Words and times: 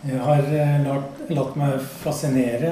Jeg 0.00 0.16
har 0.24 0.46
eh, 0.48 0.78
latt, 0.80 1.18
latt 1.28 1.56
meg 1.60 1.74
fascinere 2.00 2.70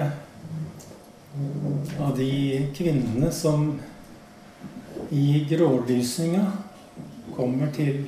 av 2.00 2.14
de 2.16 2.28
kvinnene 2.72 3.28
som 3.36 3.66
i 5.12 5.42
grålysninga 5.50 6.46
kommer 7.36 7.68
til 7.76 8.06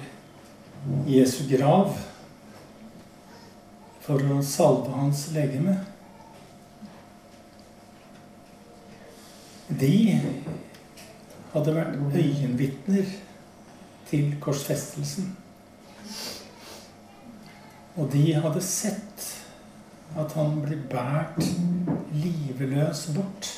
Jesu 1.04 1.42
grav 1.50 1.92
for 4.06 4.24
å 4.24 4.40
salve 4.40 4.96
hans 4.96 5.26
legeme. 5.36 5.76
De 9.68 9.94
hadde 11.52 11.76
vært 11.76 12.00
øyenvitner 12.24 13.14
til 14.08 14.32
korsfestelsen. 14.40 15.34
Og 18.00 18.08
de 18.12 18.22
hadde 18.32 18.62
sett 18.64 19.26
at 20.18 20.32
han 20.32 20.56
ble 20.64 20.78
båret 20.90 21.44
liveløs 22.16 23.10
bort 23.12 23.50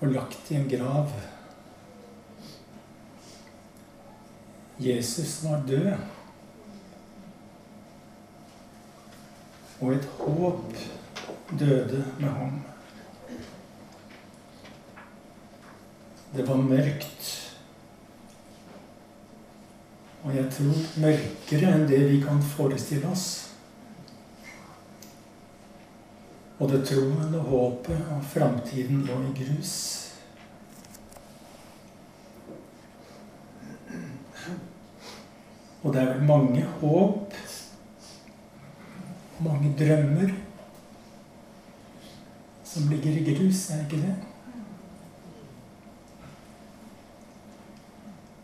og 0.00 0.14
lagt 0.14 0.48
i 0.48 0.56
en 0.56 0.70
grav. 0.70 1.12
Jesus 4.80 5.34
var 5.44 5.60
død. 5.68 5.92
Og 9.80 9.92
et 9.92 10.08
håp 10.18 10.80
døde 11.60 12.04
med 12.20 12.28
ham. 12.28 12.62
Det 16.32 16.48
var 16.48 16.56
mørkt. 16.56 17.39
Og 20.30 20.36
jeg 20.36 20.50
tror 20.54 20.82
mørkere 21.02 21.70
enn 21.74 21.88
det 21.90 22.04
vi 22.06 22.18
kan 22.22 22.38
forestille 22.52 23.08
oss. 23.10 23.30
Det 26.70 26.84
troen 26.86 27.32
og 27.34 27.48
håpet 27.50 28.10
og 28.14 28.20
framtiden 28.30 29.00
lå 29.08 29.16
i 29.26 29.32
grus. 29.40 29.72
Og 35.82 35.94
det 35.94 36.02
er 36.02 36.12
vel 36.12 36.22
mange 36.28 36.62
håp, 36.78 37.34
mange 39.42 39.74
drømmer, 39.80 40.34
som 42.64 42.86
ligger 42.92 43.18
i 43.18 43.34
grus, 43.34 43.70
er 43.70 43.82
ikke 43.88 44.04
det? 44.04 44.14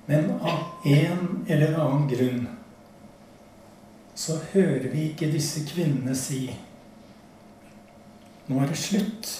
Men 0.06 0.32
av 0.40 0.75
en 0.86 1.44
eller 1.46 1.74
annen 1.74 2.06
grunn 2.10 2.46
så 4.16 4.38
hører 4.52 4.88
vi 4.92 5.10
ikke 5.10 5.28
disse 5.32 5.64
kvinnene 5.68 6.14
si 6.16 6.46
Nå 8.46 8.60
er 8.62 8.68
det 8.70 8.76
slutt. 8.78 9.30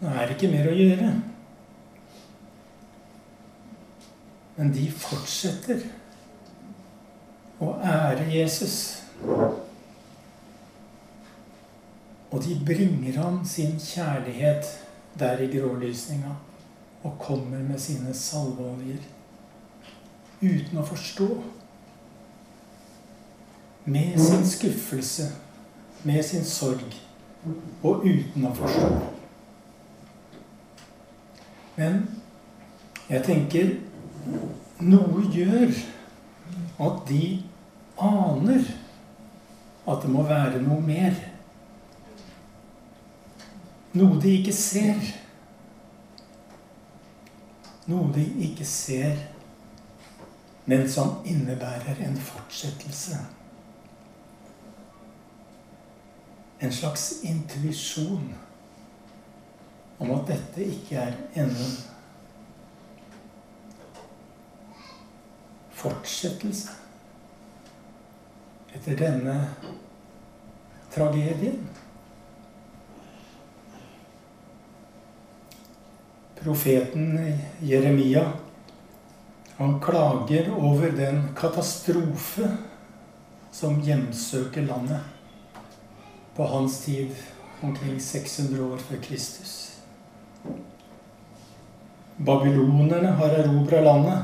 Nå 0.00 0.10
er 0.10 0.24
det 0.26 0.34
ikke 0.34 0.48
mer 0.50 0.66
å 0.66 0.72
gjøre. 0.74 1.10
Men 4.56 4.72
de 4.74 4.88
fortsetter 4.90 5.84
å 7.62 7.68
ære 7.78 8.26
Jesus. 8.32 8.74
Og 12.32 12.42
de 12.42 12.56
bringer 12.66 13.20
ham 13.22 13.38
sin 13.46 13.78
kjærlighet 13.78 14.66
der 15.22 15.44
i 15.46 15.46
grålysninga 15.54 16.34
og 17.06 17.14
kommer 17.22 17.62
med 17.62 17.78
sine 17.78 18.10
salveoljer 18.14 19.06
uten 20.42 20.78
å 20.78 20.86
forstå. 20.86 21.28
Med 23.88 24.18
sin 24.20 24.44
skuffelse, 24.46 25.30
med 26.04 26.24
sin 26.24 26.44
sorg, 26.44 26.96
og 27.82 28.04
uten 28.04 28.44
å 28.46 28.52
forstå. 28.56 28.90
Men 31.78 32.02
jeg 33.08 33.24
tenker 33.24 33.70
noe 34.84 35.24
gjør 35.32 35.72
at 36.84 37.00
de 37.08 37.22
aner 38.02 38.66
at 39.88 40.02
det 40.04 40.10
må 40.12 40.24
være 40.28 40.60
noe 40.62 40.82
mer. 40.84 41.16
Noe 43.96 44.18
de 44.20 44.34
ikke 44.40 44.52
ser. 44.52 45.00
Noe 47.88 48.10
de 48.12 48.26
ikke 48.44 48.66
ser, 48.68 49.16
men 50.68 50.88
som 50.90 51.14
innebærer 51.24 51.96
en 52.04 52.16
fortsettelse. 52.20 53.16
En 56.60 56.72
slags 56.72 57.12
intuisjon 57.22 58.34
om 59.98 60.10
at 60.12 60.26
dette 60.28 60.66
ikke 60.66 60.98
er 61.00 61.16
enden. 61.40 61.72
Fortsettelse 65.78 66.76
etter 68.76 68.98
denne 69.00 69.38
tragedien. 70.92 71.64
profeten 76.38 77.18
Jeremia 77.60 78.32
han 79.58 79.80
klager 79.80 80.52
over 80.54 80.90
den 80.94 81.22
katastrofe 81.36 82.46
som 83.50 83.80
hjemsøker 83.82 84.62
landet 84.62 85.00
på 86.36 86.46
hans 86.46 86.76
tid 86.84 87.10
omkring 87.60 88.00
600 88.00 88.64
år 88.64 88.78
før 88.78 89.02
Kristus. 89.02 89.54
Babylonerne 92.18 93.10
har 93.18 93.34
erobra 93.40 93.82
landet. 93.82 94.22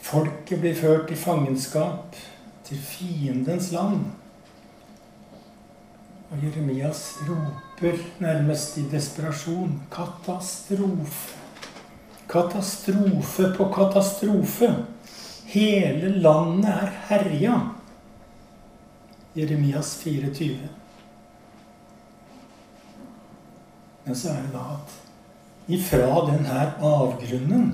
Folket 0.00 0.60
blir 0.60 0.76
ført 0.76 1.10
i 1.12 1.16
fangenskap 1.16 2.16
til 2.64 2.84
fiendens 2.84 3.72
land. 3.72 4.10
Og 6.30 6.44
Jeremias 6.44 7.14
roper 7.28 7.96
nærmest 8.20 8.76
i 8.76 8.88
desperasjon 8.92 9.80
katastrofe. 9.92 11.49
Katastrofe 12.30 13.50
på 13.56 13.68
katastrofe. 13.74 14.70
Hele 15.50 16.14
landet 16.22 16.70
er 16.70 16.92
herja. 17.08 17.60
Jeremias 19.34 19.96
24. 20.02 20.68
Men 24.04 24.16
så 24.16 24.32
er 24.34 24.42
det 24.46 24.54
da 24.54 24.64
at 24.74 24.98
ifra 25.70 26.24
denne 26.26 26.64
avgrunnen 26.82 27.70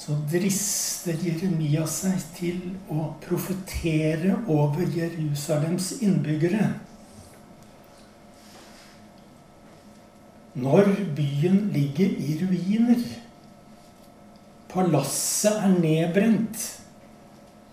så 0.00 0.14
drister 0.32 1.18
Jeremia 1.20 1.82
seg 1.84 2.22
til 2.38 2.60
å 2.88 3.10
profetere 3.20 4.38
over 4.48 4.86
Jerusalems 4.96 5.90
innbyggere. 6.00 6.70
Når 10.56 10.88
byen 11.18 11.66
ligger 11.74 12.16
i 12.16 12.38
ruiner 12.40 13.02
Palasset 14.70 15.64
er 15.64 15.72
nedbrent. 15.80 16.66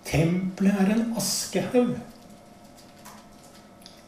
Tempelet 0.08 0.80
er 0.82 0.94
en 0.96 1.12
askehaug. 1.20 1.98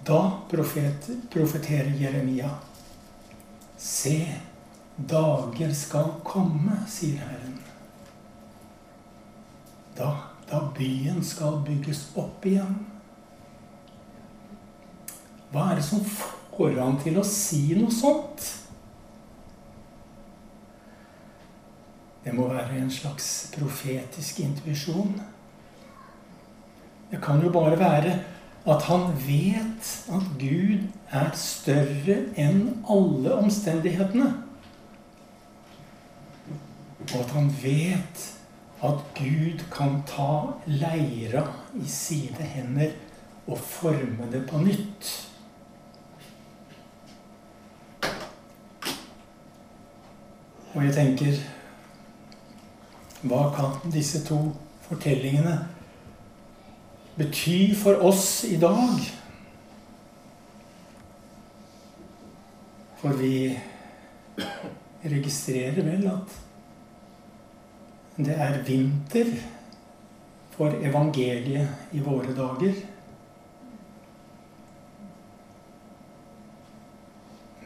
Da 0.08 0.22
profet, 0.50 1.10
profeterer 1.30 1.92
Jeremia. 2.02 2.50
Se, 3.78 4.16
dager 4.98 5.74
skal 5.78 6.16
komme, 6.26 6.80
sier 6.90 7.20
Herren. 7.22 7.60
Da, 10.00 10.10
da 10.50 10.64
byen 10.78 11.22
skal 11.26 11.60
bygges 11.68 12.08
opp 12.18 12.48
igjen. 12.50 12.80
Hva 15.54 15.72
er 15.72 15.80
det 15.80 15.86
som 15.86 16.02
får 16.06 16.80
han 16.80 16.98
til 17.04 17.20
å 17.22 17.28
si 17.28 17.68
noe 17.78 17.94
sånt? 17.94 18.50
Det 22.30 22.38
må 22.38 22.46
være 22.48 22.78
en 22.78 22.92
slags 22.94 23.50
profetisk 23.58 24.40
intuisjon. 24.40 25.16
Det 27.10 27.18
kan 27.24 27.42
jo 27.42 27.50
bare 27.50 27.80
være 27.80 28.12
at 28.70 28.84
han 28.86 29.08
vet 29.24 29.90
at 30.14 30.28
Gud 30.38 30.84
er 31.10 31.32
større 31.34 32.20
enn 32.38 32.62
alle 32.86 33.34
omstendighetene. 33.34 34.30
Og 37.10 37.18
at 37.24 37.34
han 37.34 37.50
vet 37.64 38.26
at 38.86 39.04
Gud 39.18 39.66
kan 39.74 40.04
ta 40.06 40.32
leira 40.70 41.48
i 41.82 41.90
sine 41.90 42.54
hender 42.54 42.94
og 43.48 43.58
forme 43.58 44.30
det 44.32 44.46
på 44.46 44.62
nytt. 44.62 45.16
Og 50.76 50.84
jeg 50.86 50.94
tenker 50.94 51.48
hva 53.22 53.50
kan 53.56 53.92
disse 53.92 54.22
to 54.28 54.38
fortellingene 54.88 55.56
bety 57.20 57.76
for 57.76 58.00
oss 58.08 58.44
i 58.48 58.58
dag. 58.62 59.02
For 63.00 63.16
vi 63.20 63.34
registrerer 65.04 65.84
vel 65.84 66.08
at 66.12 66.38
det 68.20 68.36
er 68.36 68.62
vinter 68.68 69.34
for 70.56 70.76
evangeliet 70.84 71.96
i 71.96 72.02
våre 72.04 72.36
dager. 72.36 72.80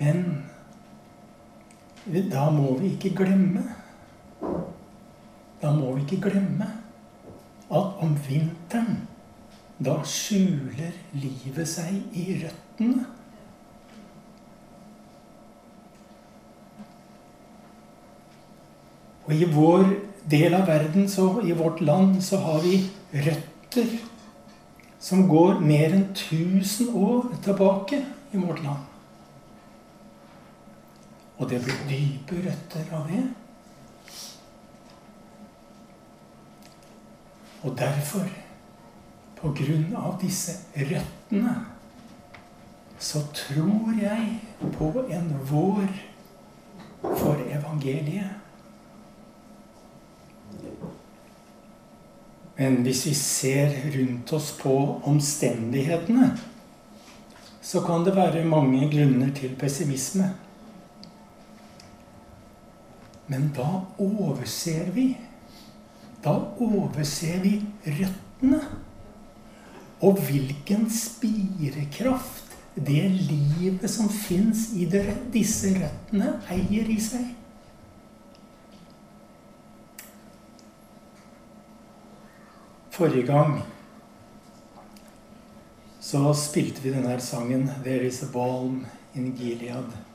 Men 0.01 0.25
da 2.29 2.49
må 2.53 2.75
vi 2.81 2.93
ikke 2.93 3.15
glemme 3.23 3.63
Da 5.63 5.71
må 5.71 5.93
vi 5.95 6.03
ikke 6.03 6.29
glemme 6.29 6.67
at 7.71 7.99
om 8.03 8.15
vinteren 8.27 9.05
da 9.83 9.95
skjuler 10.07 10.93
livet 11.15 11.67
seg 11.67 12.15
i 12.19 12.37
røttene. 12.43 13.05
Og 19.23 19.33
i 19.33 19.47
vår 19.47 19.85
del 20.29 20.55
av 20.55 20.67
verden, 20.67 21.07
så, 21.09 21.29
i 21.47 21.55
vårt 21.55 21.81
land, 21.81 22.19
så 22.23 22.41
har 22.43 22.59
vi 22.63 22.81
røtter 23.13 23.95
som 25.03 25.25
går 25.27 25.59
mer 25.63 25.95
enn 25.95 26.09
1000 26.11 26.91
år 26.95 27.31
tilbake 27.43 28.03
i 28.31 28.39
vårt 28.39 28.61
land. 28.63 28.83
Og 31.39 31.49
det 31.49 31.59
blir 31.63 31.87
dype 31.89 32.43
røtter 32.45 32.93
av 32.95 33.07
det. 33.11 33.23
Og 37.63 37.77
derfor, 37.79 38.27
på 39.39 39.51
grunn 39.55 39.93
av 39.95 40.17
disse 40.21 40.57
røttene, 40.75 41.55
så 42.99 43.21
tror 43.35 43.93
jeg 43.99 44.39
på 44.75 44.89
en 45.11 45.29
vår 45.49 45.87
for 47.01 47.39
evangeliet. 47.51 48.39
Men 52.55 52.81
hvis 52.85 53.05
vi 53.07 53.13
ser 53.17 53.73
rundt 53.95 54.33
oss 54.35 54.51
på 54.59 54.75
omstendighetene, 55.09 56.29
så 57.63 57.81
kan 57.81 58.05
det 58.05 58.15
være 58.15 58.45
mange 58.45 58.87
grunner 58.91 59.31
til 59.35 59.55
pessimisme. 59.59 60.29
Men 63.27 63.49
da 63.55 63.67
overser 64.03 64.91
vi 64.91 65.13
Da 66.23 66.33
overser 66.63 67.41
vi 67.43 67.57
røttene. 67.85 68.61
Og 70.03 70.19
hvilken 70.27 70.89
spirekraft 70.91 72.57
det 72.75 73.03
livet 73.11 73.85
som 73.91 74.09
fins 74.09 74.71
i 74.75 74.87
disse 75.33 75.73
røttene, 75.77 76.39
eier 76.51 76.89
i 76.89 76.97
seg. 77.01 77.29
Forrige 82.93 83.25
gang 83.25 83.61
så 86.03 86.29
spilte 86.37 86.83
vi 86.83 86.91
denne 86.93 87.15
sangen 87.21 87.69
'There 87.83 88.05
Is 88.05 88.23
A 88.23 88.27
Balm 88.33 88.85
in 89.15 89.33
Gilead'. 89.37 90.12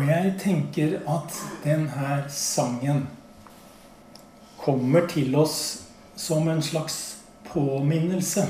Og 0.00 0.06
jeg 0.08 0.30
tenker 0.40 0.94
at 1.12 1.34
denne 1.60 2.10
sangen 2.32 3.02
kommer 4.56 5.04
til 5.12 5.34
oss 5.36 5.58
som 6.16 6.48
en 6.48 6.62
slags 6.64 7.18
påminnelse. 7.44 8.46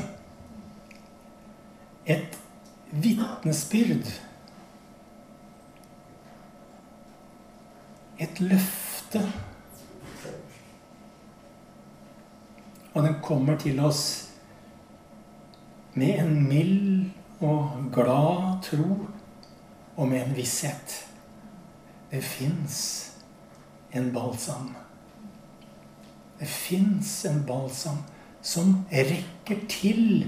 Et 2.06 2.38
vitnesbyrd. 2.93 4.12
Et 8.19 8.41
løfte. 8.46 9.26
Og 12.94 13.03
den 13.03 13.20
kommer 13.26 13.58
til 13.58 13.82
oss 13.82 14.06
med 15.99 16.14
en 16.14 16.49
mild 16.49 17.11
og 17.43 17.91
glad 17.91 18.61
tro 18.70 19.06
og 19.96 20.08
med 20.08 20.29
en 20.29 20.37
visshet. 20.37 21.09
Det 22.10 22.22
fins 22.22 23.12
en 23.90 24.12
balsam. 24.12 24.74
Det 26.38 26.46
fins 26.46 27.24
en 27.24 27.42
balsam 27.46 28.02
som 28.42 28.84
rekker 28.90 29.62
til. 29.68 30.26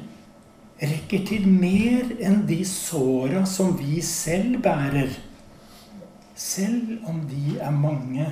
Rekker 0.83 1.27
til 1.27 1.47
mer 1.49 2.11
enn 2.23 2.45
de 2.47 2.61
såra 2.67 3.45
som 3.47 3.75
vi 3.79 4.01
selv 4.05 4.61
bærer. 4.63 5.11
Selv 6.39 7.03
om 7.09 7.23
de 7.31 7.59
er 7.59 7.75
mange. 7.75 8.27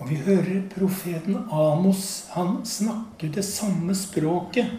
Og 0.00 0.10
vi 0.10 0.16
hører 0.26 0.64
profeten 0.72 1.36
Amos. 1.52 2.26
Han 2.34 2.64
snakker 2.66 3.30
det 3.32 3.44
samme 3.46 3.94
språket. 3.94 4.72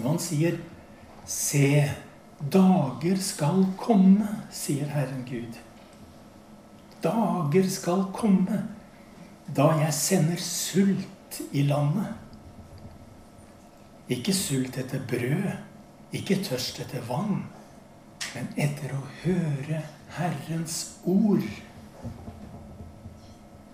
Og 0.00 0.10
han 0.10 0.20
sier 0.22 0.58
Se, 1.28 1.84
Dager 2.38 3.16
skal 3.18 3.64
komme, 3.76 4.28
sier 4.54 4.86
Herren 4.86 5.24
Gud. 5.26 5.56
Dager 7.02 7.66
skal 7.70 8.04
komme 8.14 8.60
da 9.56 9.72
jeg 9.80 9.94
sender 9.96 10.38
sult 10.42 11.40
i 11.50 11.64
landet. 11.66 12.12
Ikke 14.08 14.32
sult 14.32 14.78
etter 14.78 15.02
brød, 15.08 15.48
ikke 16.14 16.38
tørst 16.46 16.78
etter 16.84 17.02
vann, 17.08 17.42
men 18.34 18.52
etter 18.56 18.94
å 18.94 19.00
høre 19.24 19.80
Herrens 20.14 20.76
ord. 21.10 21.42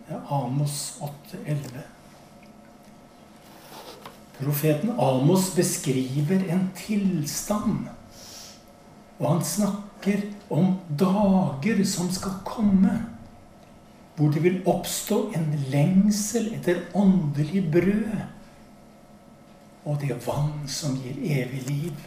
Det 0.05 0.16
er 0.16 0.32
Amos 0.32 0.78
8,11. 1.05 1.84
Profeten 4.38 4.96
Amos 4.96 5.50
beskriver 5.55 6.49
en 6.49 6.66
tilstand 6.81 7.93
og 9.25 9.31
han 9.31 9.44
snakker 9.44 10.23
om 10.53 10.75
dager 11.00 11.85
som 11.88 12.11
skal 12.12 12.37
komme, 12.44 12.93
hvor 14.17 14.31
det 14.31 14.43
vil 14.44 14.61
oppstå 14.69 15.33
en 15.35 15.47
lengsel 15.73 16.52
etter 16.54 16.85
åndelig 16.95 17.64
brød 17.73 18.11
og 19.85 19.97
det 20.00 20.16
vann 20.26 20.69
som 20.69 20.97
gir 21.00 21.16
evig 21.40 21.62
liv. 21.69 22.04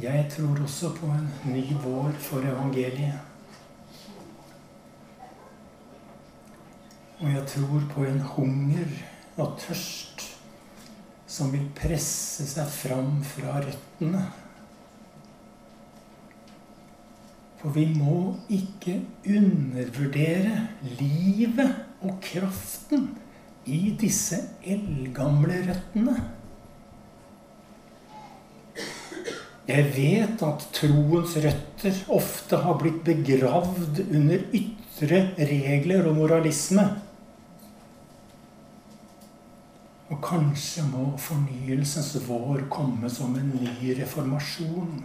Jeg 0.00 0.30
tror 0.32 0.62
også 0.62 0.94
på 0.96 1.10
en 1.12 1.28
ny 1.44 1.66
vår 1.82 2.14
for 2.24 2.46
evangeliet. 2.46 3.20
Og 7.20 7.28
jeg 7.28 7.46
tror 7.46 7.82
på 7.94 8.04
en 8.08 8.20
hunger 8.20 8.96
og 9.36 9.58
tørst 9.60 10.29
som 11.30 11.52
vil 11.54 11.68
presse 11.78 12.46
seg 12.50 12.70
fram 12.74 13.20
fra 13.26 13.60
røttene. 13.62 14.24
For 17.60 17.76
vi 17.76 17.84
må 17.92 18.34
ikke 18.50 18.96
undervurdere 19.28 20.56
livet 20.96 21.76
og 22.00 22.16
kraften 22.24 23.10
i 23.68 23.92
disse 24.00 24.40
eldgamle 24.64 25.60
røttene. 25.68 26.16
Jeg 29.70 29.86
vet 29.94 30.40
at 30.42 30.64
troens 30.74 31.36
røtter 31.44 31.98
ofte 32.10 32.58
har 32.64 32.78
blitt 32.80 33.04
begravd 33.06 34.00
under 34.08 34.40
ytre 34.56 35.20
regler 35.38 36.08
og 36.10 36.16
moralisme. 36.16 36.88
Kanskje 40.24 40.84
må 40.90 41.06
fornyelsens 41.20 42.12
vår 42.26 42.66
komme 42.72 43.08
som 43.12 43.34
en 43.38 43.50
ny 43.56 43.94
reformasjon. 43.98 45.00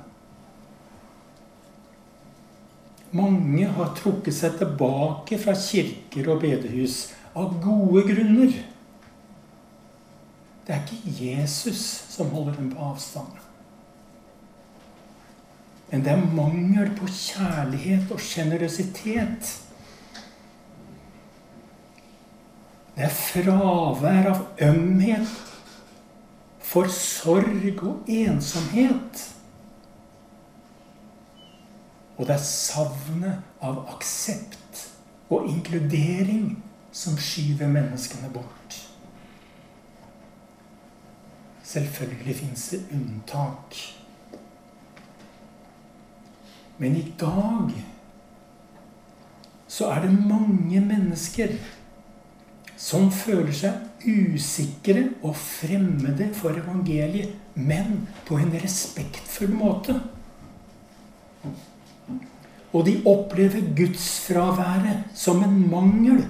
Mange 3.16 3.68
har 3.78 3.94
trukket 3.96 4.36
seg 4.36 4.58
tilbake 4.60 5.40
fra 5.40 5.56
kirker 5.56 6.32
og 6.34 6.42
bedehus 6.44 7.14
av 7.38 7.54
gode 7.64 8.04
grunner. 8.10 8.56
Det 10.66 10.74
er 10.74 10.82
ikke 10.84 11.16
Jesus 11.22 11.84
som 12.12 12.34
holder 12.34 12.58
dem 12.58 12.72
på 12.74 12.88
avstand. 12.90 13.38
Men 15.92 16.04
det 16.04 16.12
er 16.12 16.34
mangel 16.36 16.90
på 16.98 17.08
kjærlighet 17.08 18.10
og 18.12 18.20
sjenerøsitet 18.20 19.52
Det 22.96 23.04
er 23.04 23.12
fravær 23.12 24.30
av 24.32 24.44
ømhet 24.64 25.32
for 26.64 26.88
sorg 26.92 27.82
og 27.84 28.08
ensomhet. 28.08 29.24
Og 32.16 32.24
det 32.28 32.38
er 32.38 32.46
savnet 32.48 33.42
av 33.60 33.82
aksept 33.98 34.86
og 35.28 35.50
inkludering 35.52 36.54
som 36.96 37.18
skyver 37.20 37.68
menneskene 37.68 38.32
bort. 38.32 38.80
Selvfølgelig 41.66 42.36
fins 42.40 42.70
det 42.72 42.86
unntak. 42.96 43.76
Men 46.78 46.96
i 46.96 47.04
dag 47.20 47.76
så 49.68 49.90
er 49.92 50.06
det 50.06 50.28
mange 50.28 50.80
mennesker 50.80 51.58
som 52.78 53.08
føler 53.14 53.54
seg 53.56 54.06
usikre 54.06 55.08
og 55.24 55.36
fremmede 55.40 56.28
for 56.36 56.58
evangeliet, 56.60 57.32
men 57.56 58.04
på 58.28 58.38
en 58.40 58.52
respektfull 58.60 59.54
måte. 59.56 59.96
Og 62.76 62.84
de 62.88 62.98
opplever 63.08 63.64
gudsfraværet 63.78 65.16
som 65.16 65.44
en 65.46 65.56
mangel. 65.72 66.26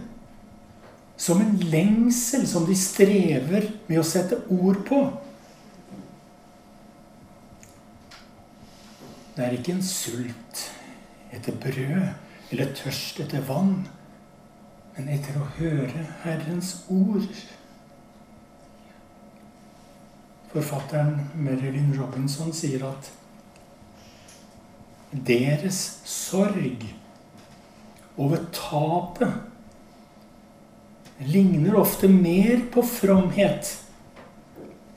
Som 1.17 1.41
en 1.41 1.55
lengsel 1.71 2.43
som 2.47 2.67
de 2.67 2.75
strever 2.77 3.71
med 3.87 4.01
å 4.01 4.05
sette 4.05 4.43
ord 4.53 4.83
på. 4.85 4.99
Det 9.35 9.43
er 9.43 9.57
ikke 9.57 9.73
en 9.75 9.83
sult 9.83 10.61
etter 11.35 11.55
brød 11.59 12.51
eller 12.53 12.75
tørst 12.77 13.19
etter 13.23 13.41
vann, 13.47 13.81
men 14.95 15.11
etter 15.11 15.35
å 15.39 15.49
høre 15.57 16.05
Herrens 16.23 16.85
ord. 16.91 17.27
Forfatteren 20.53 21.25
Marilyn 21.35 21.91
Robinson 21.97 22.53
sier 22.55 22.85
at 22.87 23.11
deres 25.27 25.81
sorg 26.07 26.85
over 28.19 28.39
tapet 28.55 29.35
ligner 31.19 31.75
ofte 31.79 32.07
mer 32.11 32.63
på 32.71 32.83
fromhet 32.87 33.71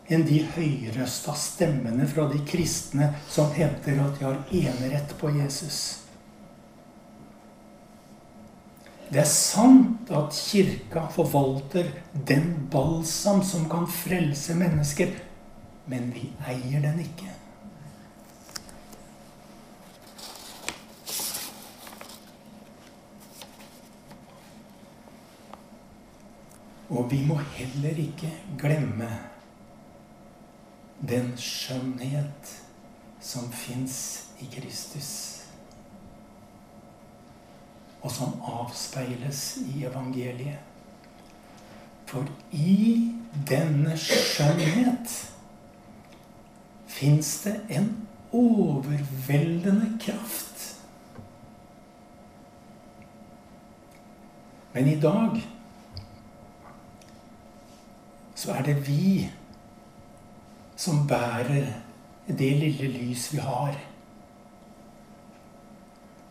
enn 0.08 0.24
de 0.26 0.40
høyrøsta 0.54 1.34
stemmene 1.36 2.06
fra 2.10 2.26
de 2.30 2.40
kristne 2.48 3.12
som 3.28 3.50
hevder 3.54 4.00
at 4.02 4.18
de 4.18 4.24
har 4.24 4.38
enerett 4.62 5.14
på 5.20 5.30
Jesus. 5.36 6.07
Det 9.08 9.22
er 9.22 9.28
sant 9.30 10.10
at 10.12 10.36
Kirka 10.36 11.06
forvalter 11.08 11.86
den 12.28 12.68
balsam 12.72 13.40
som 13.44 13.64
kan 13.70 13.86
frelse 13.88 14.56
mennesker, 14.58 15.14
men 15.88 16.10
vi 16.12 16.26
eier 16.44 16.84
den 16.84 17.00
ikke. 17.00 17.32
Og 26.88 27.08
vi 27.10 27.22
må 27.24 27.38
heller 27.56 27.96
ikke 28.04 28.30
glemme 28.60 29.08
den 31.08 31.32
skjønnhet 31.40 32.54
som 33.20 33.48
fins 33.52 33.98
i 34.40 34.48
Kristus. 34.52 35.37
Og 38.02 38.10
som 38.10 38.38
avspeiles 38.46 39.58
i 39.74 39.84
evangeliet. 39.84 40.58
For 42.08 42.24
i 42.52 43.12
denne 43.48 43.96
skjønnhet 44.00 45.16
fins 46.88 47.32
det 47.44 47.56
en 47.68 47.90
overveldende 48.32 49.90
kraft. 50.00 50.78
Men 54.72 54.88
i 54.88 55.00
dag 55.00 55.42
så 58.34 58.52
er 58.52 58.62
det 58.62 58.86
vi 58.86 59.28
som 60.78 61.06
bærer 61.08 61.72
det 62.28 62.50
lille 62.60 62.88
lys 62.88 63.32
vi 63.32 63.38
har. 63.42 63.74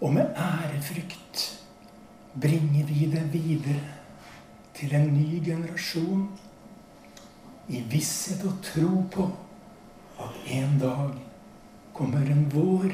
Og 0.02 0.14
med 0.14 0.26
ærefrykt 0.36 1.57
bringer 2.42 2.86
vi 2.86 3.06
det 3.12 3.24
videre 3.34 3.80
til 4.78 4.94
en 4.96 5.08
ny 5.14 5.42
generasjon 5.46 6.28
i 7.68 7.82
visshet 7.92 8.44
og 8.46 8.60
tro 8.64 9.04
på 9.12 9.28
at 10.22 10.52
en 10.54 10.80
dag 10.80 11.16
kommer 11.94 12.30
en 12.32 12.46
vår. 12.54 12.92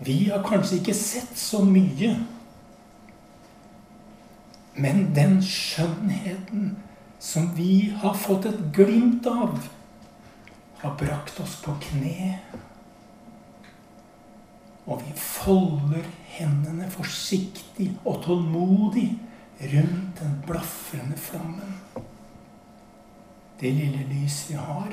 Vi 0.00 0.16
har 0.30 0.44
kanskje 0.46 0.80
ikke 0.80 0.96
sett 0.96 1.36
så 1.36 1.60
mye, 1.64 2.14
men 4.80 5.10
den 5.14 5.40
skjønnheten 5.44 6.72
som 7.20 7.50
vi 7.56 7.90
har 8.00 8.16
fått 8.16 8.48
et 8.48 8.62
glimt 8.72 9.28
av, 9.28 9.58
har 10.80 10.96
brakt 10.96 11.40
oss 11.44 11.58
på 11.60 11.74
kne. 11.84 12.38
Og 14.86 15.02
vi 15.04 15.12
folder 15.16 16.06
hendene 16.36 16.88
forsiktig 16.90 17.90
og 18.04 18.22
tålmodig 18.24 19.10
rundt 19.60 20.20
den 20.22 20.36
blafrende 20.46 21.16
flammen. 21.16 21.76
Det 23.60 23.72
lille 23.76 24.06
lys 24.08 24.46
vi 24.48 24.54
har. 24.54 24.92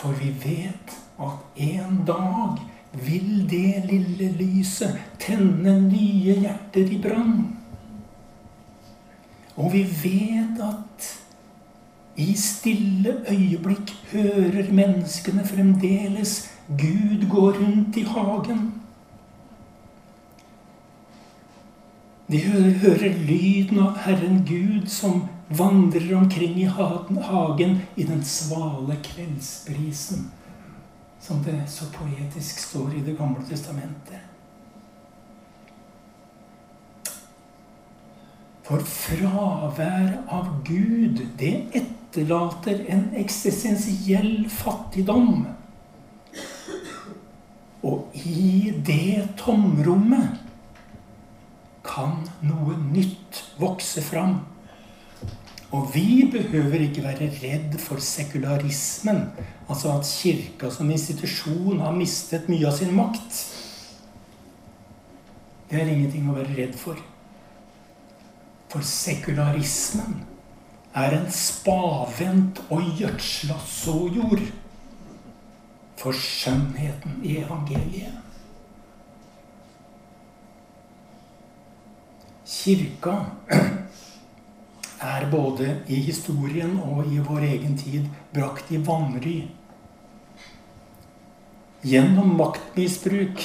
For 0.00 0.16
vi 0.18 0.32
vet 0.42 0.94
at 1.22 1.58
en 1.62 2.00
dag 2.06 2.62
vil 2.92 3.44
det 3.50 3.84
lille 3.88 4.32
lyset 4.40 4.98
tenne 5.20 5.76
nye 5.84 6.34
hjerter 6.42 6.90
i 6.92 6.98
brann. 7.02 7.36
Og 9.56 9.72
vi 9.72 9.84
vet 9.84 10.60
at 10.64 11.10
i 12.16 12.32
stille 12.36 13.14
øyeblikk 13.28 13.92
hører 14.12 14.72
menneskene 14.72 15.44
fremdeles 15.48 16.34
Gud 16.78 17.28
går 17.30 17.52
rundt 17.52 17.96
i 17.96 18.02
hagen. 18.02 18.72
De 22.32 22.38
hører, 22.38 23.18
lyden 23.28 23.78
av 23.82 23.98
Herren 24.06 24.44
Gud 24.48 24.88
som 24.88 25.26
vandrer 25.52 26.14
omkring 26.16 26.56
i 26.62 26.64
hagen 26.64 27.80
i 27.96 28.06
den 28.08 28.24
svale 28.24 28.96
kveldsbrisen, 29.04 30.30
som 31.20 31.42
det 31.44 31.58
så 31.68 31.90
poetisk 31.92 32.58
står 32.58 32.94
i 32.96 33.04
Det 33.04 33.18
gamle 33.18 33.44
testamentet. 33.48 34.20
For 38.62 38.80
fravær 38.86 40.22
av 40.30 40.62
Gud, 40.64 41.26
det 41.38 41.56
etterlater 41.76 42.86
en 42.88 43.10
eksistensiell 43.18 44.46
fattigdom. 44.48 45.44
Og 47.82 48.14
i 48.14 48.70
det 48.86 49.34
tomrommet 49.40 50.38
kan 51.86 52.22
noe 52.46 52.76
nytt 52.78 53.42
vokse 53.58 54.02
fram. 54.06 54.38
Og 55.72 55.88
vi 55.94 56.28
behøver 56.30 56.84
ikke 56.84 57.02
være 57.02 57.30
redd 57.42 57.78
for 57.80 58.02
sekularismen, 58.04 59.24
altså 59.68 59.94
at 59.96 60.06
kirka 60.06 60.70
som 60.70 60.90
institusjon 60.92 61.80
har 61.80 61.96
mistet 61.96 62.50
mye 62.52 62.68
av 62.68 62.76
sin 62.76 62.92
makt. 62.94 63.38
Det 65.70 65.80
er 65.80 65.88
ingenting 65.88 66.28
å 66.28 66.36
være 66.36 66.58
redd 66.58 66.76
for. 66.76 67.00
For 68.72 68.84
sekularismen 68.84 70.20
er 70.96 71.16
en 71.16 71.30
spavendt 71.32 72.60
og 72.68 72.92
gjødsla 73.00 73.56
såjord 73.64 74.44
for 76.00 76.16
skjønnheten 76.16 77.20
i 77.22 77.38
evangeliet. 77.42 78.18
Kirka 82.52 83.14
er 85.14 85.26
både 85.30 85.70
i 85.90 85.98
historien 86.04 86.76
og 86.82 87.08
i 87.10 87.18
vår 87.22 87.48
egen 87.48 87.74
tid 87.78 88.06
brakt 88.34 88.70
i 88.70 88.78
vanry. 88.86 89.38
Gjennom 91.82 92.36
maktmisbruk 92.38 93.42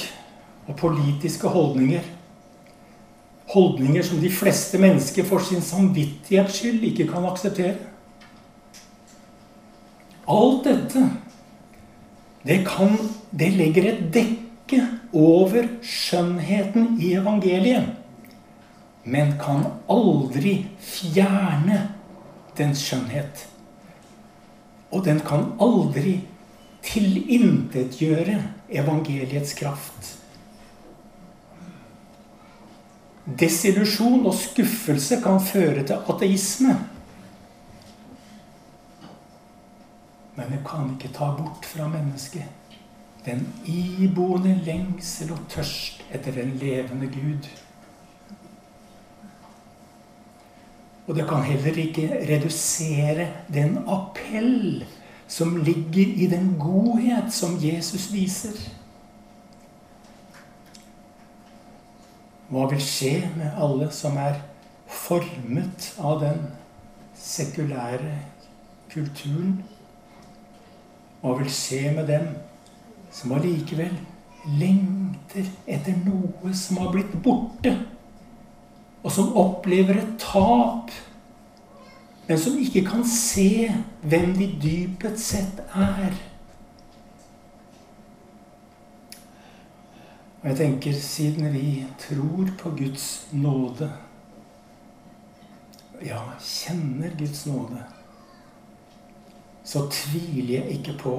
og 0.68 0.76
politiske 0.78 1.50
holdninger 1.50 2.04
holdninger 3.52 4.02
som 4.04 4.20
de 4.20 4.30
fleste 4.32 4.78
mennesker 4.80 5.24
for 5.24 5.44
sin 5.44 5.62
samvittighets 5.64 6.58
skyld 6.60 6.84
ikke 6.90 7.08
kan 7.12 7.24
akseptere. 7.28 7.76
Alt 10.28 10.66
dette, 10.68 11.06
det, 12.46 12.62
kan, 12.66 12.96
det 13.30 13.50
legger 13.56 13.90
et 13.92 14.02
dekke 14.14 14.82
over 15.16 15.68
skjønnheten 15.82 16.96
i 17.02 17.14
evangeliet, 17.18 17.94
men 19.08 19.34
kan 19.40 19.64
aldri 19.90 20.60
fjerne 20.84 21.80
dens 22.58 22.82
skjønnhet. 22.84 23.46
Og 24.92 25.04
den 25.04 25.20
kan 25.24 25.50
aldri 25.60 26.18
tilintetgjøre 26.84 28.38
evangeliets 28.68 29.54
kraft. 29.58 30.14
Desillusjon 33.28 34.24
og 34.26 34.36
skuffelse 34.36 35.18
kan 35.24 35.40
føre 35.44 35.84
til 35.84 36.08
ateisme. 36.08 36.76
Men 40.38 40.52
du 40.54 40.58
kan 40.62 40.92
ikke 40.94 41.10
ta 41.14 41.32
bort 41.34 41.66
fra 41.66 41.88
mennesket 41.90 42.46
den 43.26 43.42
iboende 43.66 44.54
lengsel 44.64 45.32
og 45.34 45.40
tørst 45.50 46.04
etter 46.14 46.38
en 46.40 46.54
levende 46.60 47.08
Gud. 47.12 47.48
Og 51.08 51.16
det 51.16 51.24
kan 51.28 51.42
heller 51.42 51.80
ikke 51.82 52.06
redusere 52.28 53.28
den 53.52 53.78
appell 53.88 54.84
som 55.28 55.56
ligger 55.56 56.14
i 56.14 56.26
den 56.30 56.54
godhet 56.60 57.32
som 57.32 57.56
Jesus 57.60 58.10
viser. 58.12 58.56
Hva 62.48 62.68
vil 62.70 62.80
skje 62.80 63.16
med 63.36 63.58
alle 63.60 63.90
som 63.92 64.16
er 64.20 64.38
formet 64.88 65.90
av 66.00 66.22
den 66.22 66.46
sekulære 67.18 68.14
kulturen? 68.92 69.58
Hva 71.20 71.34
vil 71.40 71.50
se 71.50 71.80
med 71.94 72.06
dem 72.06 72.30
som 73.10 73.34
allikevel 73.34 73.96
lengter 74.58 75.48
etter 75.66 75.96
noe 76.04 76.52
som 76.54 76.78
har 76.82 76.92
blitt 76.94 77.16
borte, 77.24 77.74
og 79.02 79.12
som 79.14 79.34
opplever 79.38 79.98
et 79.98 80.14
tap, 80.22 80.92
men 82.28 82.40
som 82.40 82.58
ikke 82.60 82.84
kan 82.86 83.04
se 83.08 83.68
hvem 84.04 84.34
de 84.36 84.50
dypet 84.62 85.18
sett 85.20 85.62
er? 85.72 86.14
Og 90.38 90.50
jeg 90.52 90.58
tenker, 90.60 90.98
siden 91.02 91.48
vi 91.50 91.70
tror 91.98 92.52
på 92.60 92.70
Guds 92.78 93.26
nåde 93.34 93.90
Ja, 95.98 96.20
kjenner 96.38 97.10
Guds 97.18 97.42
nåde 97.48 97.80
Så 99.68 99.84
tviler 99.92 100.54
jeg 100.60 100.78
ikke 100.78 100.96
på 101.02 101.14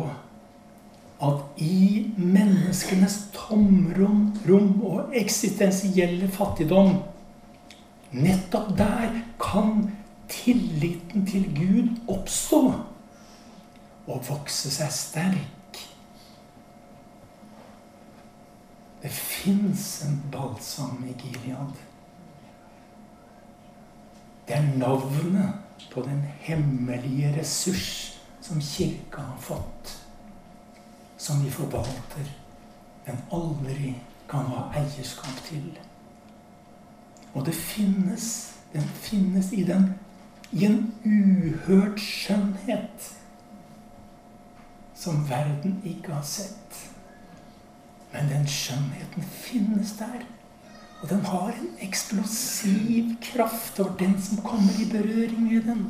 at 1.21 1.61
i 1.61 2.07
menneskenes 2.17 3.17
tomrom 3.35 4.21
rom 4.47 4.71
og 4.87 5.15
eksistensielle 5.19 6.29
fattigdom 6.31 6.95
Nettopp 8.11 8.77
der 8.77 9.19
kan 9.39 9.91
tilliten 10.29 11.25
til 11.25 11.45
Gud 11.53 11.89
oppstå 12.09 12.61
og 14.09 14.23
vokse 14.25 14.71
seg 14.73 14.89
sterk. 14.93 15.81
Det 19.03 19.11
fins 19.13 20.01
en 20.07 20.17
balsam 20.33 21.05
i 21.05 21.13
Gilead. 21.21 21.77
Det 24.47 24.57
er 24.57 24.65
navnet 24.81 25.85
på 25.93 26.01
den 26.01 26.23
hemmelige 26.41 27.35
ressurs 27.37 28.08
som 28.49 28.61
kirka 28.61 29.21
har 29.21 29.37
fått. 29.37 29.97
Som 31.17 31.43
vi 31.43 31.51
forvalter, 31.51 32.31
men 33.05 33.17
aldri 33.31 33.93
kan 34.29 34.45
ha 34.49 34.63
eierskap 34.73 35.43
til. 35.45 35.69
Og 37.33 37.45
det 37.45 37.55
finnes 37.55 38.55
Den 38.73 38.85
finnes 39.01 39.47
i, 39.53 39.63
den, 39.65 39.95
i 40.51 40.67
en 40.67 40.91
uhørt 41.01 41.97
skjønnhet 41.97 43.07
som 44.93 45.23
verden 45.25 45.79
ikke 45.81 46.13
har 46.13 46.21
sett. 46.21 46.83
Men 48.11 48.29
den 48.29 48.45
skjønnheten 48.45 49.25
finnes 49.25 49.95
der. 49.97 50.21
Og 51.01 51.09
den 51.09 51.25
har 51.25 51.49
en 51.49 51.71
eksplosiv 51.81 53.15
kraft 53.31 53.79
over 53.79 53.97
den 53.97 54.13
som 54.21 54.37
kommer 54.45 54.77
i 54.77 54.85
berøring 54.91 55.49
med 55.49 55.65
den. 55.71 55.83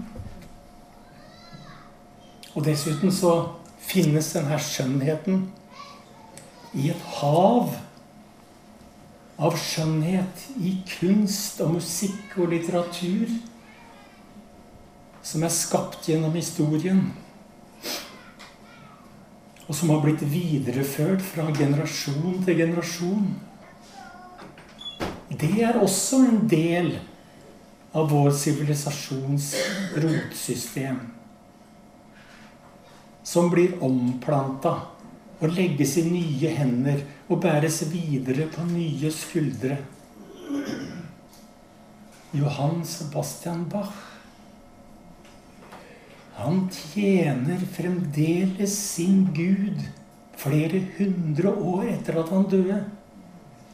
Og 2.55 2.65
dessuten 2.65 3.13
så 3.13 3.33
finnes 3.89 4.31
denne 4.35 4.57
skjønnheten 4.61 5.45
i 6.77 6.89
et 6.93 7.05
hav 7.19 7.75
av 9.39 9.55
skjønnhet 9.57 10.49
i 10.59 10.75
kunst 10.89 11.61
og 11.63 11.77
musikk 11.77 12.35
og 12.41 12.51
litteratur 12.53 13.31
som 15.23 15.45
er 15.45 15.53
skapt 15.53 16.09
gjennom 16.09 16.35
historien 16.35 17.05
og 19.69 19.75
som 19.77 19.91
har 19.93 20.01
blitt 20.01 20.23
videreført 20.25 21.21
fra 21.21 21.45
generasjon 21.53 22.39
til 22.41 22.57
generasjon. 22.57 23.27
Det 25.29 25.51
er 25.61 25.77
også 25.77 26.23
en 26.25 26.39
del 26.49 26.95
av 27.93 28.09
vår 28.09 28.31
sivilisasjons 28.33 29.51
rotsystem. 29.93 30.97
Som 33.29 33.51
blir 33.53 33.77
omplanta 33.85 34.73
og 35.39 35.53
legges 35.55 35.95
i 36.01 36.07
nye 36.09 36.51
hender 36.57 37.03
og 37.29 37.43
bæres 37.43 37.83
videre 37.91 38.49
på 38.51 38.65
nye 38.71 39.11
skuldre. 39.13 39.77
Johan 42.33 42.81
Sebastian 42.85 43.67
Bach 43.69 44.09
han 46.39 46.69
tjener 46.71 47.59
fremdeles 47.75 48.71
sin 48.93 49.25
Gud 49.35 49.81
flere 50.39 50.79
hundre 50.95 51.51
år 51.51 51.89
etter 51.97 52.19
at 52.21 52.29
han 52.31 52.45
døde. 52.47 52.77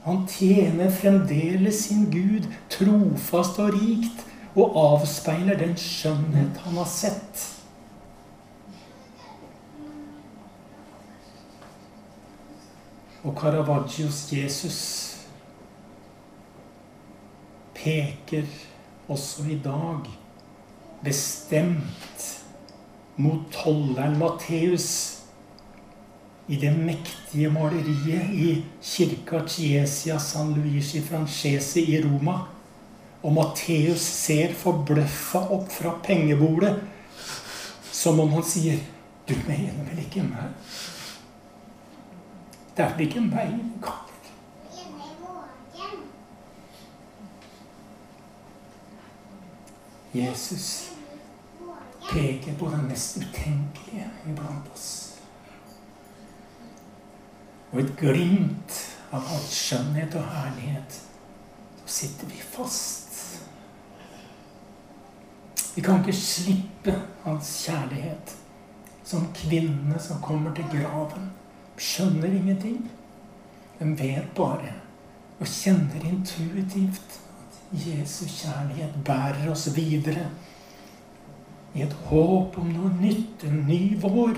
Han 0.01 0.23
tjener 0.29 0.89
fremdeles 0.89 1.83
sin 1.85 2.07
Gud 2.09 2.47
trofast 2.73 3.59
og 3.61 3.77
rikt 3.77 4.25
og 4.55 4.79
avspeiler 4.81 5.59
den 5.61 5.75
skjønnhet 5.77 6.57
han 6.65 6.79
har 6.81 6.89
sett. 6.89 7.45
Og 13.25 13.33
Caravaggios 13.33 14.27
Jesus 14.29 14.79
peker 17.73 18.45
også 19.09 19.47
i 19.49 19.57
dag 19.63 20.05
bestemt 21.05 22.25
mot 23.17 23.47
tolleren 23.53 24.19
Matteus 24.19 24.87
i 26.47 26.59
det 26.61 26.69
mektige 26.77 27.49
maleriet 27.49 28.29
i 28.37 28.49
kirka 28.83 29.41
Ciesia 29.49 30.19
San 30.21 30.53
Luigi 30.53 31.01
Francese 31.01 31.81
i 31.81 31.97
Roma. 32.03 32.43
Og 33.25 33.33
Matteus 33.33 34.05
ser 34.05 34.53
forbløffa 34.53 35.47
opp 35.49 35.71
fra 35.73 35.95
pengebordet, 36.05 36.75
som 37.91 38.19
om 38.21 38.37
han 38.37 38.45
sier 38.45 38.83
Du 39.25 39.33
mener 39.47 39.73
vel 39.87 40.03
ikke 40.03 40.21
meg? 40.21 40.51
Det 42.75 42.83
er 42.83 42.99
ikke 42.99 43.21
meg 43.23 43.53
du 43.55 43.77
kaller? 43.83 44.01
Jesus 50.15 50.91
peker 52.11 52.55
på 52.59 52.69
det 52.71 52.83
mest 52.83 53.17
utenkelige 53.17 54.09
iblant 54.29 54.67
oss. 54.73 54.89
Og 57.71 57.79
et 57.81 57.95
glimt 57.99 58.77
av 59.11 59.23
all 59.23 59.47
skjønnhet 59.51 60.15
og 60.15 60.29
herlighet. 60.31 60.99
Så 61.81 61.93
sitter 61.97 62.31
vi 62.31 62.39
fast. 62.39 63.41
Vi 65.75 65.83
kan 65.83 65.99
ikke 65.99 66.15
slippe 66.15 66.95
hans 67.25 67.51
kjærlighet. 67.65 68.37
Som 69.03 69.27
kvinnene 69.35 69.99
som 69.99 70.21
kommer 70.23 70.55
til 70.55 70.69
graven. 70.71 71.27
Skjønner 71.75 72.31
ingenting. 72.31 72.81
De 73.79 73.91
vet 73.99 74.27
bare 74.37 74.73
og 75.35 75.47
kjenner 75.51 76.03
intuitivt 76.07 77.17
at 77.19 77.79
Jesu 77.85 78.23
kjærlighet 78.29 78.99
bærer 79.03 79.49
oss 79.51 79.67
videre 79.75 80.29
i 81.75 81.83
et 81.83 81.95
håp 82.07 82.55
om 82.61 82.69
noe 82.71 82.91
nytt, 83.01 83.43
en 83.43 83.65
ny 83.67 83.97
vår. 83.99 84.37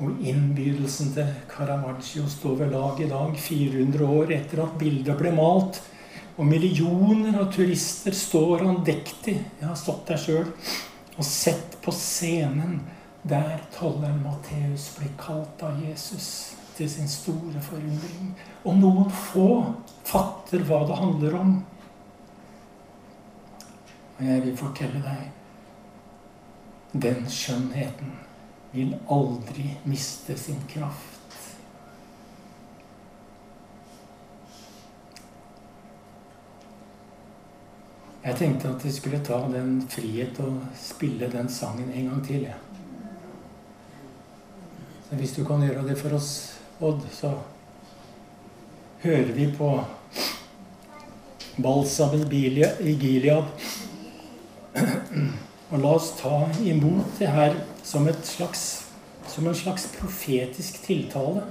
Og 0.00 0.22
innbydelsen 0.24 1.12
til 1.14 1.28
Caravaggio 1.50 2.24
står 2.32 2.56
ved 2.62 2.72
lag 2.72 3.02
i 3.04 3.10
dag, 3.10 3.36
400 3.36 4.08
år 4.16 4.32
etter 4.38 4.64
at 4.64 4.78
bildet 4.80 5.20
ble 5.20 5.34
malt. 5.36 5.82
Og 6.34 6.48
millioner 6.48 7.36
av 7.38 7.52
turister 7.52 8.16
står 8.16 8.64
andektig, 8.64 9.36
jeg 9.60 9.68
har 9.68 9.76
stått 9.78 10.08
der 10.08 10.18
sjøl, 10.18 10.48
og 11.14 11.28
sett 11.28 11.76
på 11.84 11.92
scenen 11.94 12.80
der 13.24 13.60
tolleren 13.72 14.22
Matteus 14.22 14.90
blir 14.98 15.12
kalt 15.18 15.62
av 15.64 15.80
Jesus 15.80 16.56
til 16.76 16.90
sin 16.90 17.08
store 17.08 17.60
forundring. 17.62 18.34
Og 18.64 18.76
noen 18.76 19.08
få 19.10 19.48
fatter 20.04 20.64
hva 20.68 20.82
det 20.88 20.98
handler 20.98 21.38
om. 21.40 21.54
Og 24.18 24.28
jeg 24.28 24.44
vil 24.44 24.60
fortelle 24.60 25.00
deg 25.04 25.32
den 26.94 27.24
skjønnheten 27.26 28.12
vil 28.74 28.92
aldri 29.10 29.72
miste 29.86 30.36
sin 30.38 30.60
kraft. 30.70 31.10
Jeg 38.24 38.38
tenkte 38.38 38.70
at 38.70 38.84
vi 38.84 38.92
skulle 38.94 39.20
ta 39.26 39.40
den 39.52 39.82
frihet 39.90 40.38
og 40.40 40.62
spille 40.80 41.28
den 41.30 41.50
sangen 41.52 41.90
en 41.92 42.08
gang 42.08 42.22
til. 42.26 42.46
Ja. 42.48 42.73
Så 45.08 45.16
hvis 45.20 45.34
du 45.36 45.44
kan 45.44 45.62
gjøre 45.62 45.84
det 45.88 45.98
for 46.00 46.16
oss, 46.16 46.30
Odd, 46.80 47.04
så 47.12 47.30
hører 49.04 49.32
vi 49.36 49.46
på 49.54 49.68
balsamen 51.62 52.24
i 52.32 52.94
Gilead. 52.98 53.44
Og 55.70 55.78
la 55.78 55.92
oss 55.94 56.10
ta 56.18 56.48
imot 56.64 57.18
det 57.18 57.28
her 57.30 57.54
som, 57.82 58.08
slags, 58.22 58.64
som 59.28 59.46
en 59.46 59.54
slags 59.54 59.86
profetisk 59.98 60.82
tiltale. 60.82 61.44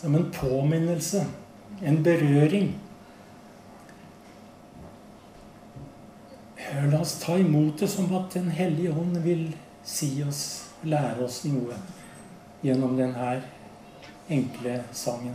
Som 0.00 0.14
en 0.14 0.30
påminnelse, 0.32 1.26
en 1.82 2.02
berøring. 2.02 2.72
La 6.88 7.00
oss 7.00 7.18
ta 7.20 7.36
imot 7.38 7.78
det 7.80 7.90
som 7.92 8.08
at 8.16 8.32
Den 8.34 8.48
hellige 8.50 8.92
ånd 8.96 9.18
vil 9.24 9.50
si 9.84 10.22
oss, 10.24 10.71
lære 10.82 11.24
oss 11.24 11.44
noe 11.44 11.76
gjennom 12.62 12.96
denne 12.98 13.32
enkle 14.30 14.82
sangen. 14.92 15.34